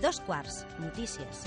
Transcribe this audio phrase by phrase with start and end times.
[0.00, 0.66] Dos quarts.
[0.78, 1.44] Notícies.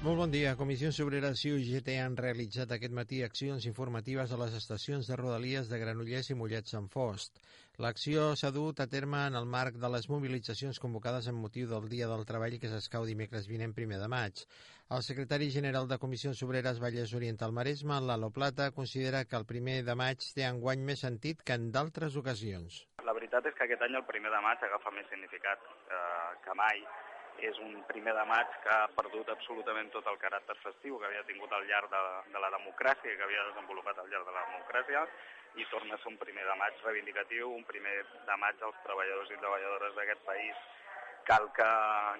[0.00, 0.54] Molt bon dia.
[0.56, 5.68] Comissions Obreres i UGT han realitzat aquest matí accions informatives a les estacions de Rodalies
[5.68, 7.36] de Granollers i Mollet Sant Fost.
[7.84, 11.90] L'acció s'ha dut a terme en el marc de les mobilitzacions convocades en motiu del
[11.92, 14.40] Dia del Treball que s'escau dimecres vinent primer de maig.
[14.88, 19.82] El secretari general de Comissions Obreres Vallès Oriental Maresme, Lalo Plata, considera que el primer
[19.84, 22.86] de maig té enguany més sentit que en d'altres ocasions.
[23.04, 26.56] La veritat és que aquest any el primer de maig agafa més significat eh, que
[26.56, 26.86] mai
[27.38, 31.26] és un primer de maig que ha perdut absolutament tot el caràcter festiu que havia
[31.28, 32.00] tingut al llarg de,
[32.34, 35.04] de la democràcia, que havia desenvolupat al llarg de la democràcia,
[35.58, 39.32] i torna a ser un primer de maig reivindicatiu, un primer de maig als treballadors
[39.32, 40.62] i treballadores d'aquest país.
[41.30, 41.68] Cal que,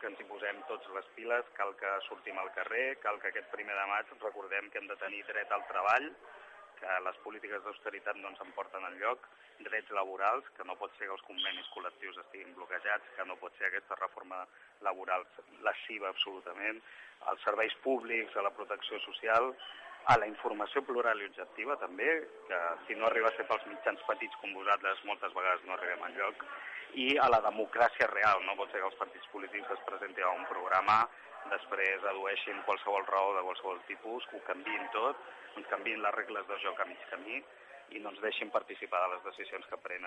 [0.00, 3.50] que ens hi posem tots les piles, cal que sortim al carrer, cal que aquest
[3.54, 6.08] primer de maig recordem que hem de tenir dret al treball,
[6.80, 9.26] que les polítiques d'austeritat no ens en porten enlloc,
[9.66, 13.54] drets laborals, que no pot ser que els convenis col·lectius estiguin bloquejats, que no pot
[13.58, 14.44] ser aquesta reforma
[14.86, 15.26] laboral
[15.66, 16.80] lasciva absolutament,
[17.32, 19.52] als serveis públics, a la protecció social,
[20.08, 22.08] a la informació plural i objectiva també,
[22.48, 26.06] que si no arriba a ser pels mitjans petits com vosaltres moltes vegades no arribem
[26.08, 26.44] enlloc,
[26.94, 28.44] i a la democràcia real.
[28.46, 31.02] No pot ser que els partits polítics es presentin a un programa,
[31.50, 35.16] després adueixin qualsevol raó de qualsevol tipus, que ho canviïn tot,
[35.56, 37.42] ens canviïn les regles de joc a mig camí
[37.96, 40.06] i no ens deixin participar de les decisions que prenen.